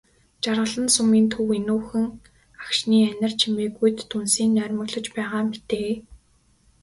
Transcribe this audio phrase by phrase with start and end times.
[0.43, 2.05] Жаргалан сумын төв энүүхэн
[2.65, 5.91] агшны анир чимээгүйд дүнсийн нойрмоглож байгаа мэтээ.